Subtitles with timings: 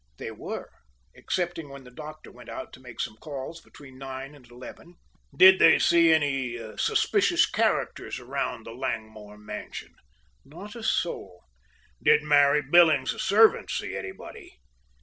[0.17, 0.71] "They were,
[1.15, 4.95] excepting when the doctor went out to make some calls, between nine and eleven."
[5.37, 9.93] "Did they see any suspicious characters around the Langmore mansion?"
[10.43, 11.43] "Not a soul."
[12.01, 14.57] "Did Mary Billings, the servant, see anybody?"